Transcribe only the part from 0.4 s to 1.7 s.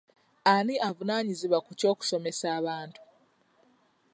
Ani avunaanyizibwa